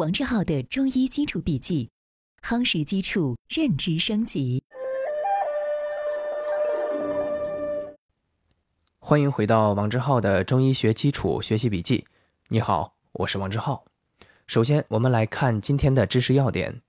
[0.00, 1.90] 王志浩的中医基础笔记，
[2.40, 4.64] 夯实基础，认知升级。
[8.98, 12.06] 欢迎回到王志浩的中医学基础学习笔记。
[12.48, 13.84] 你好，我是王志浩。
[14.46, 16.80] 首先，我们来看今天的知识要点：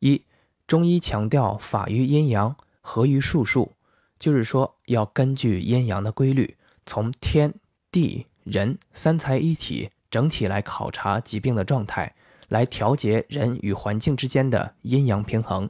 [0.00, 0.20] 一、
[0.66, 3.70] 中医强调法于阴阳，合于术数，
[4.18, 7.54] 就是说要根据阴阳的规律，从天
[7.92, 12.12] 地人三才一体整体来考察疾病的状态。
[12.48, 15.68] 来调节人与环境之间的阴阳平衡，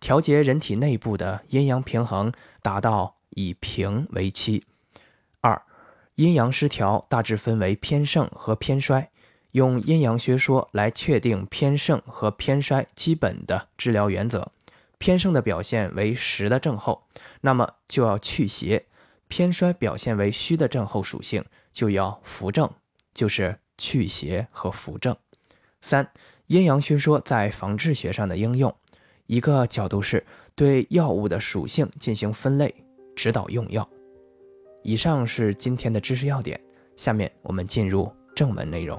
[0.00, 4.64] 调节人体内部的阴阳平衡，达到以平为期。
[5.40, 5.60] 二、
[6.14, 9.10] 阴阳失调大致分为偏盛和偏衰，
[9.52, 14.50] 用阴阳学说来确定偏盛和偏衰基本的治疗原则。
[14.98, 17.06] 偏盛的表现为实的症候，
[17.42, 18.84] 那么就要去邪；
[19.28, 22.70] 偏衰表现为虚的症候属性，就要扶正，
[23.12, 25.14] 就是去邪和扶正。
[25.84, 26.08] 三、
[26.46, 28.74] 阴阳学说在防治学上的应用，
[29.26, 30.24] 一个角度是
[30.56, 32.74] 对药物的属性进行分类，
[33.14, 33.86] 指导用药。
[34.82, 36.58] 以上是今天的知识要点，
[36.96, 38.98] 下面我们进入正文内容。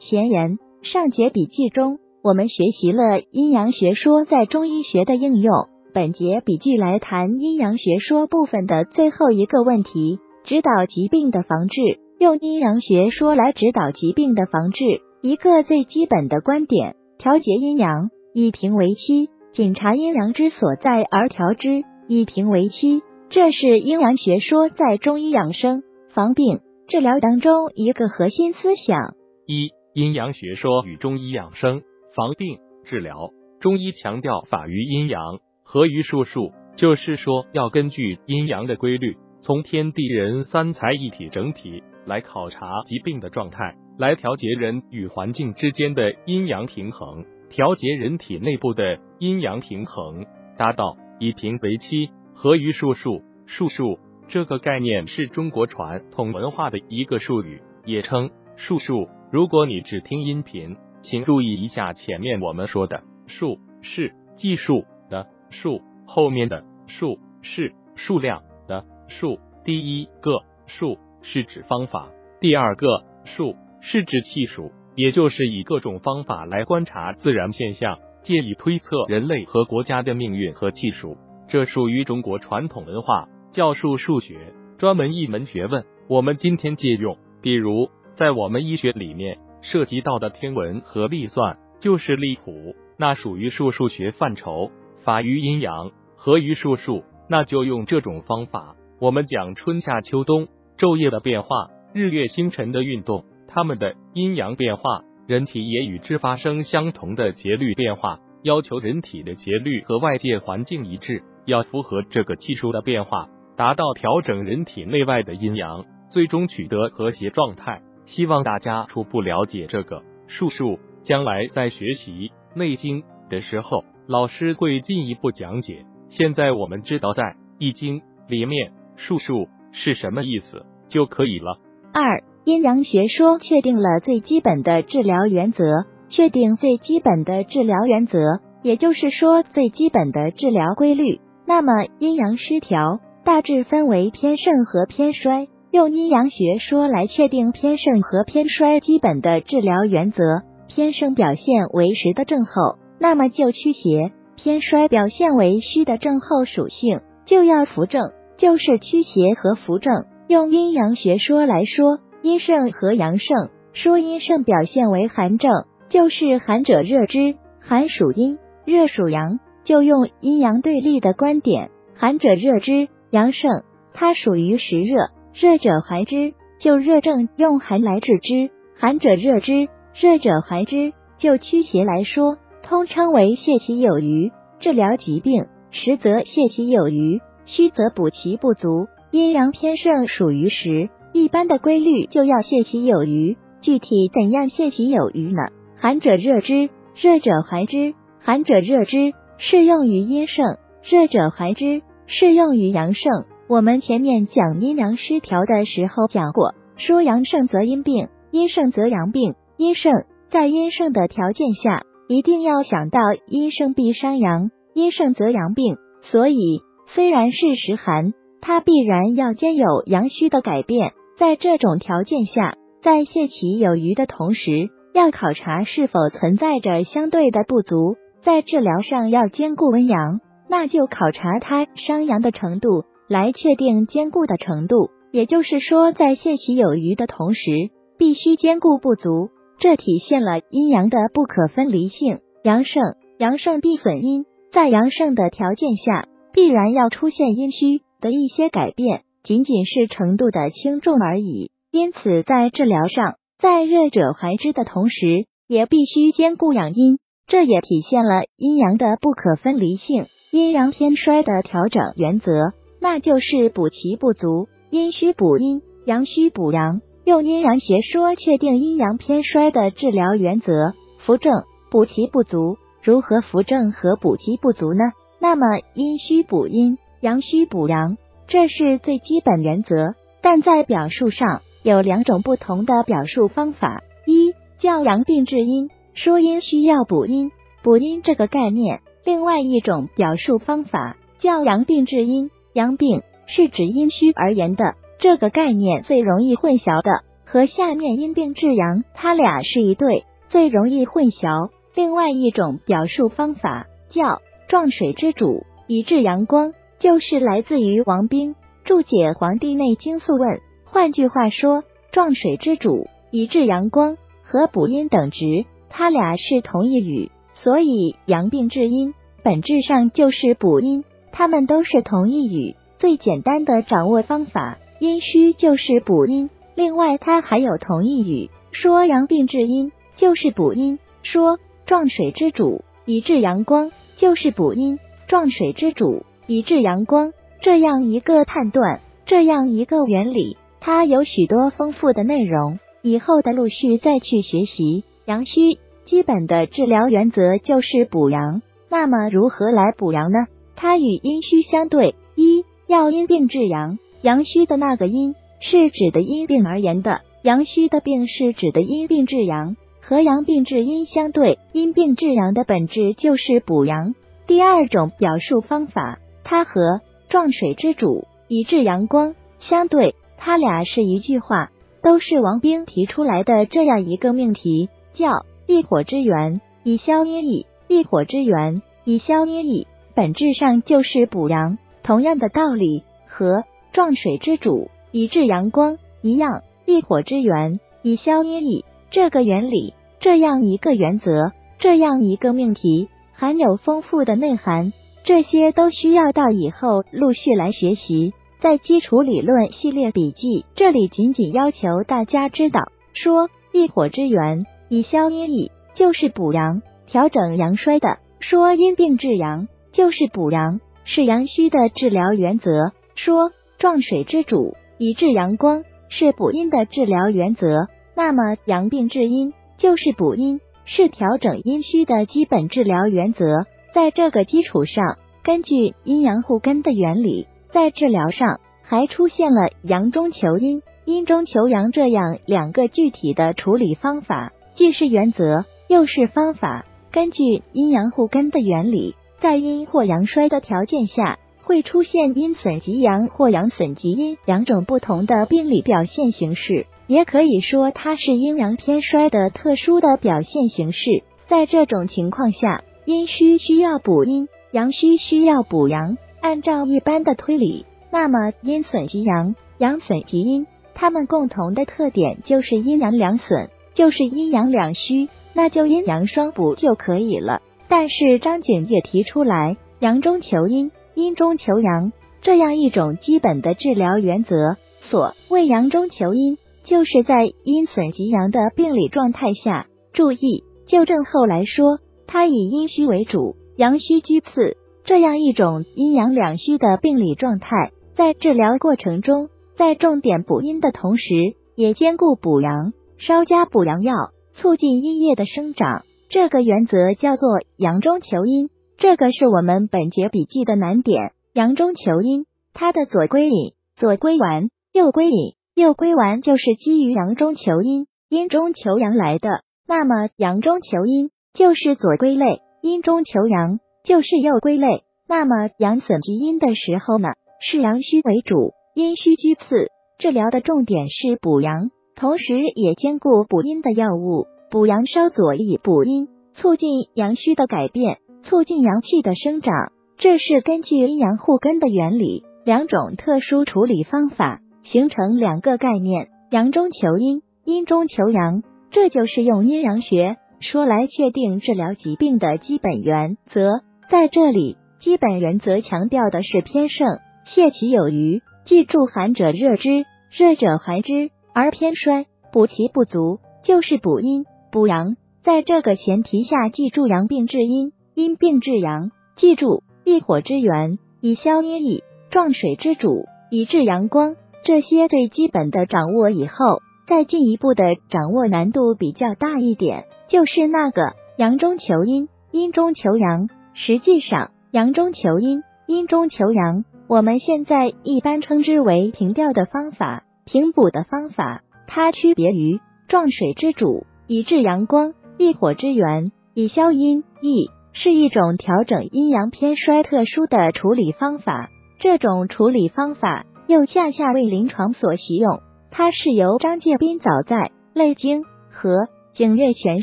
[0.00, 5.68] 前言：上节笔记中，我们学习了阴阳学说在中医学的应用。
[5.94, 11.80] 本节笔记来谈阴阳学说部分的最后一个问题：指导疾病的防治。
[12.18, 14.84] 用阴阳学说来指导疾病的防治。
[15.22, 23.02] 一个最基本的观点：调节阴阳，以平为期；检查阴阳之所在而调之，以平为期。
[23.28, 29.14] 这是阴阳学说在中医养生、防病、治疗当中一个核心思想。
[29.46, 31.82] 一、阴阳学说与中医养生、
[32.16, 33.28] 防病、治疗。
[33.60, 35.20] 中医强调法于阴阳，
[35.62, 43.76] 合于术数，就是说要根据阴阳的规律，从天地人三才一体整体来考察疾病的状态。
[44.00, 50.24] 来调节人与环境之间的阴阳平衡，调节人体内部的阴阳平衡，
[50.56, 53.22] 达到以平为期，合于术数。
[53.44, 59.06] 术数这个概念是中国传统文化的一个术语，也称术数。
[59.30, 69.38] 如果你只听音频，请注意一下前面我们说的数是计数的数，后面的数是数量的数。
[69.62, 72.08] 第一个数是指方法，
[72.40, 73.54] 第二个数。
[73.80, 81.16] 是指气数，也就是以各种方法来观察自然现象，借以推测人类和国家的命运和气数。
[81.48, 85.84] 这属于中国传统文化教数数学专门一门学问。
[86.08, 94.70] 我们今天借用，比如在我们医学里面涉及到的天文和历算，就是历谱，那属于数数学范畴。
[95.02, 98.76] 法于阴阳，合于术数，那就用这种方法。
[99.00, 103.24] 我们讲春夏秋冬昼夜的变化，日月星辰的运动。
[103.52, 117.82] 它们的阴阳变化，人体也与之发生相同的节律变化，要求人体的节律和外界环境一致，要符合这个气数的变化，达到调整人体内外的阴阳，最终取得和谐状态。
[118.06, 122.28] 希望大家初步了解这个术数，将来在学习
[122.58, 125.84] 《内经》的时候，老师会进一步讲解。
[126.08, 127.22] 现在我们知道在
[127.58, 131.58] 《易经》里面术数是什么意思就可以了。
[131.92, 132.29] 二。
[132.44, 138.18] 阴阳学说确定了最基本的治疗原则，确定最基本的治疗原则，
[138.62, 141.20] 也就是说最基本的治疗规律。
[141.46, 150.24] 那么阴阳失调大致分为偏盛和偏衰，用阴阳学说来确定偏盛和偏衰基本的治疗原则。
[150.66, 158.00] 偏盛表现为实的症候，那么就驱邪；偏衰表现为虚的症候属性，就要扶正，
[158.38, 160.06] 就是驱邪和扶正。
[160.26, 161.98] 用阴阳学说来说。
[162.22, 165.50] 阴盛和阳盛，说阴盛表现为寒症，
[165.88, 173.62] 就是寒者热之，寒属阴，热属阳，就用阴阳对立的观点，寒者热之，阳盛，
[173.94, 174.96] 它属于实热，
[175.32, 190.90] 热者寒之，就热症用寒来治之，寒者热之，热者寒之，就驱邪来说，通称为泻其有余，治疗疾病，实则泻其有余，虚则补其不足，阴阳偏盛属于实。
[191.12, 195.42] 一般的规律就要泄其有余，具体怎样泄其有余呢？
[195.76, 197.94] 寒者热之，热者寒之。
[198.22, 203.24] 寒者热之适用于阴盛，热者寒之适用于阳盛。
[203.48, 209.34] 我们前面讲阴阳失调的时候讲过，说阳盛则阴病，阴盛则阳病。
[209.56, 209.92] 阴盛
[210.28, 215.76] 在阴盛的条件下，一定要想到阴盛必伤阳，阴盛则阳病。
[216.02, 220.92] 所以虽然是实寒，它必然要兼有阳虚的改变。
[221.20, 234.88] 在这种条件下，在泄其有余的同时，要考察是否存在着相对的不足，在治疗上要兼顾温阳，那就考察它伤阳的程度，来确定兼顾的程度。
[235.12, 237.50] 也就是说，在泄其有余的同时，
[237.98, 239.28] 必须兼顾不足，
[239.58, 242.20] 这体现了阴阳的不可分离性。
[242.44, 251.50] 阳盛，阳盛必损阴，在阳盛的条件下，必然要出现阴虚的一些改变，仅仅是程度的轻重而已。
[251.70, 260.06] 因此，在治疗上，在热者怀之的同时，也必须兼顾养阴，这也体现了阴阳的不可分离性。
[260.32, 264.48] 阴阳偏衰的调整原则，那就是补其不足。
[264.70, 270.72] 阴虚补阴，阳虚补阳，用阴阳学说确定阴阳偏衰的治疗原则。
[270.98, 274.84] 扶正补其不足，如何扶正和补其不足呢？
[275.20, 277.96] 那么阴虚补阴，阳虚补阳，
[278.30, 279.94] 这是最基本原则。
[280.22, 287.30] 但在表述上有两种不同的表述方法：一叫阳病治阴，说阴需要补阴，
[287.62, 293.02] 补阴这个概念；另外一种表述方法叫阳病治阴，阳病。
[293.32, 301.50] 是指阴虚而言的这个概念最容易混淆的，和下面阴病治阳，它俩是一对，最容易混淆。
[301.76, 308.34] 另外一种表述方法叫壮水之主以治阳光，就是来自于王冰
[308.64, 310.38] 注解《黄帝内经素问》。
[310.64, 311.62] 换句话说，
[311.92, 320.82] 壮水之主以治阳光和补阴等值，它俩是同义语，所以阳病治阴本质上就是补阴，
[321.12, 322.56] 它们都是同义语。
[322.78, 326.30] 最简单的掌握方法，阴虚就是补阴。
[326.54, 334.78] 另外，它还有同义语，说阳病治阴就是补阴；说壮水之主以治阳光就是补阴，
[335.08, 337.12] 壮水之主以治阳光
[337.42, 342.60] 这样一个判断，这样一个原理，它有许多丰富的内容。
[342.82, 348.42] 以后的陆续再去学习阳虚基本的治疗原则就是补阳。
[348.68, 350.18] 那么如何来补阳呢？
[350.54, 352.44] 它与阴虚相对，一。
[352.68, 363.96] 要因病治阳，阳虚的那个阴是指的因病而言的，阳虚的病是指的因病治阳，和阳病治阴相对，因病治阳的本质就是补阳。
[364.28, 365.98] 第二种表述方法，
[366.30, 371.50] 它和壮水之主以治阳光相对，它俩是一句话，
[371.82, 375.10] 都是王冰提出来的这样一个命题，叫
[375.48, 379.66] 一火之源以消阴翳，一火之源以消阴翳，
[379.96, 381.58] 本质上就是补阳。
[381.82, 383.42] 同样的道理，和
[383.72, 388.64] 壮水之主以治阳光一样，一火之源以消阴翳。
[388.92, 394.72] 这个原理，这样一个原则，这样一个命题，含有丰富的内涵。
[395.04, 398.12] 这些都需要到以后陆续来学习。
[398.40, 402.60] 在基础理论系列笔记这里，仅仅要求大家知道，
[402.94, 410.60] 说一火之源以消阴翳，就是补阳、调整阳衰的；说因病治阳，就是补阳。
[410.84, 412.72] 是阳虚的治疗原则。
[412.94, 417.68] 说壮水之主以治阳光是补阴的治疗原则。
[417.94, 423.44] 那么阳病治阴就是补阴，是调整阴虚的基本治疗原则。
[423.72, 436.64] 在这个基础上，根据阴阳互根的原理，在治疗上还出现了阳中求阴、阴中求阳这样两个具体的处理方法，既是原则又是方法。
[436.90, 438.94] 根据阴阳互根的原理。
[439.20, 451.04] 在阴或阳衰的条件下，会出现阴损及阳或阳损及阴两种不同的病理表现形式，也可以说它是阴阳偏衰的特殊的表现形式。
[451.26, 455.96] 在这种情况下，阴虚需要补阴，阳虚需要补阳。
[456.20, 467.42] 按照一般的推理，那么阴损及阳，阳损及阴，它们共同的特点就是阴阳两损，就是阴阳两虚，那就阴阳双补就可以了。
[467.68, 471.92] 但是张景也提出来，阳中求阴，阴中求阳
[472.22, 474.56] 这样一种基本的治疗原则。
[474.80, 481.78] 所谓阳中求阴，就是在阴损及阳的病理状态下，注意就症后来说，
[482.12, 491.14] 它以阴虚为主，阳虚居次，这样一种阴阳两虚的病理状态，在治疗过程中，在重点补阴的同时，
[491.54, 493.94] 也兼顾补阳，稍加补阳药，
[494.32, 495.84] 促进阴液的生长。
[496.08, 501.12] 这个原则叫做阳中求阴，这个是我们本节笔记的难点。
[501.32, 509.28] 阳中求阴，它的左归隐、左归丸、右归隐、右归丸就是基于阳中求阴、阴中求阳来的。
[509.68, 514.84] 那么阳中求阴就是左归类，阴中求阳就是右归类。
[515.08, 517.08] 那么阳损及阴的时候呢，
[517.40, 519.70] 是阳虚为主，阴虚居次。
[519.98, 524.26] 治疗的重点是补阳，同时也兼顾补阴的药物。
[524.50, 529.52] 补阳稍左翼补阴，促进阳虚的改变，促进阳气的生长。
[529.98, 538.42] 这是根据阴阳互根的原理，两种特殊处理方法形成两个概念：阳中求阴，阴中求阳。
[538.70, 543.60] 这就是用阴阳学说来确定治疗疾病的基本原则。
[543.90, 548.22] 在这里，基本原则强调的是偏盛，泻其有余。
[548.44, 554.96] 记住，寒者热之，热者寒之，而偏衰，补其不足，就是补阴补阳。
[555.22, 558.90] 在这个前提下，记住阳病治阴，阴病治阳。
[559.16, 564.16] 记住，一火之源，以消阴翳；壮水之主，以治阳光。
[564.42, 573.28] 这些最基本的掌握以后，再进一步的掌握难度比较大一点，就是那个阳中求阴，阴中求阳。
[573.54, 576.64] 实际上，阳中求阴，阴中求阳。
[576.88, 591.50] 我们现在一般称之为平调的方法、平补的方法，它区别于壮水之主以治阳光，一火之源以消阴翳，是一种调整阴阳偏衰特殊的处理方法。
[591.78, 595.38] 这种处理方法又恰恰为临床所习用。
[595.70, 597.36] 它是由张介宾早在
[597.74, 598.74] 《类经》和
[599.12, 599.82] 《景岳全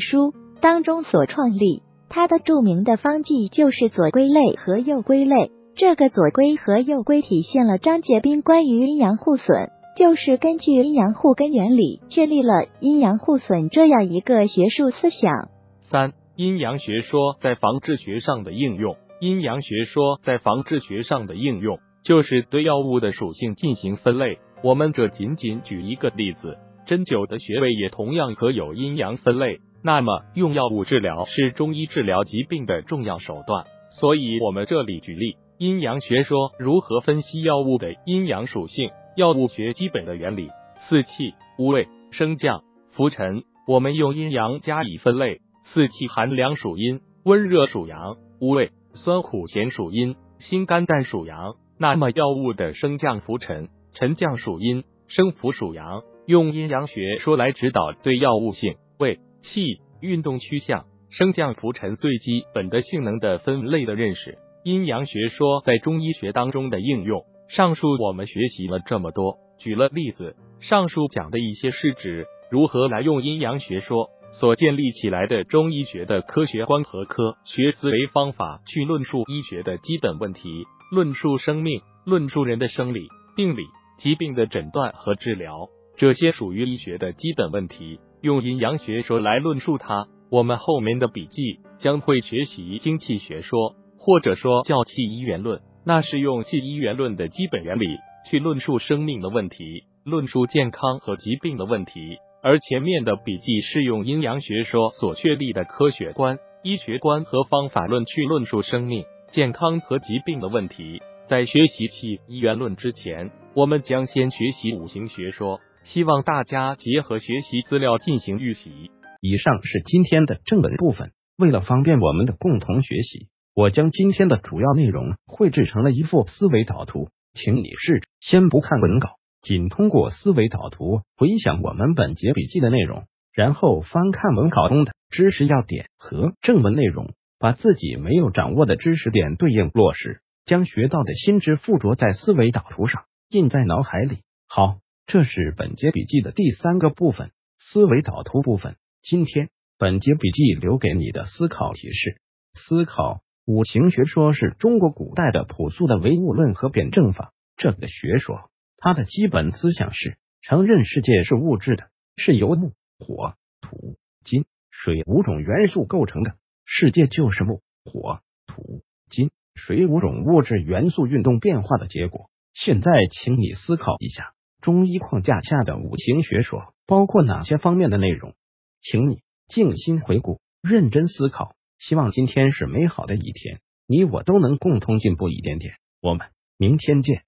[0.00, 1.82] 书》当中所创立。
[2.08, 5.50] 他的著名的方剂就是左归类和右归类。
[5.76, 15.50] 这个左归和右归体现了张介宾关于阴阳互损，就是根据阴阳互根原理确立了阴阳互损这样一个学术思想。
[15.82, 18.96] 三、阴阳学说在防治学上的应用。
[19.20, 24.38] 阴阳学说在防治学上的应用，就是对药物的属性进行分类。
[24.62, 26.56] 我们这仅仅举一个例子，
[26.88, 29.60] 针灸的穴位也同样可有阴阳分类。
[29.84, 35.36] 那么，用药物治疗是中医治疗疾病的重要手段，所以我们这里举例。
[35.58, 38.90] 阴阳学说如何分析药物的阴阳属性？
[39.16, 43.42] 药物学基本的原理：四气、五味、升降、浮沉。
[43.66, 51.54] 我们用阴阳加以分类：四气寒凉属阴，温热属阳；五味酸苦咸属阴，辛甘淡属阳。
[51.78, 56.02] 那么药物的升降浮沉，沉降属阴，升浮属阳。
[56.26, 64.38] 用阴阳学说来指导对药物性、味、气、运动趋向、升降浮沉最基本的性能的分类的认识。
[64.62, 70.36] 阴阳学说在中医学当中的应用，上述我们学习了这么多，举了例子。
[70.60, 83.62] 上述讲的一些是指如何来用阴阳学说所建立起来的中医学的科学观和科学思维方法去论述医学的基本问题，论述生命，论述人的生理、病理、
[83.98, 90.06] 疾病的诊断和治疗，这些属于医学的基本问题，用阴阳学说来论述它。
[90.30, 93.74] 我们后面的笔记将会学习精气学说。
[94.00, 97.84] 或者说叫气一元论，那是用气一元论的基本原理
[98.30, 102.16] 去论述生命的问题，论述健康和疾病的问题。
[102.42, 111.02] 而前面的笔记是用阴阳学说所确立的科学观、医学观和方法论去论述生命、健康和疾病的问题。
[111.28, 118.90] 在学习气一元论之前，我们将先学习五行学说，希望大家结合学习资料进行预习。
[119.20, 123.28] 以上是今天的正文部分，为了方便我们的共同学习。
[123.54, 133.04] 我将今天的主要内容绘制成了一幅思维导图，请你试着先不看文稿，仅通过思维导图回想我们本节笔记的内容，
[133.34, 144.22] 然后翻看文稿中的知识要点和正文内容，把自己没有掌握的知识点对应落实，将学到的新知附着在思维导图上，印在脑海里。
[144.46, 148.76] 好，这是本节笔记的第三个部分——思维导图部分。
[149.02, 152.22] 今天本节笔记留给你的思考提示：
[152.54, 153.22] 思考。
[153.44, 157.32] 五行学说是中国古代的朴素的唯物论和辩证法。
[157.56, 166.36] 这个学说，它的基本思想是承认世界是物质的，是由木、火、土、金、水五种元素构成的。
[166.64, 172.30] 世界就是木、火、土、金、水五种物质元素运动变化的结果。
[172.54, 178.34] 现在，请你思考一下，中医框架下的五行学说包括哪些方面的内容？
[178.80, 181.54] 请你静心回顾，认真思考。
[181.78, 185.74] 希望今天是美好的一天，你我都能共同进步一点点。
[186.00, 187.27] 我们明天见。